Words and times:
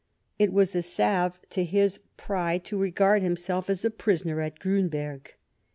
It 0.39 0.51
was 0.51 0.75
a 0.75 0.81
salve 0.81 1.39
to 1.51 1.63
his 1.63 1.99
pride 2.17 2.63
to 2.63 2.75
regard 2.79 3.21
himself 3.21 3.69
as 3.69 3.85
a 3.85 3.91
prisoner 3.91 4.41
at 4.41 4.57
Griinberg. 4.59 5.35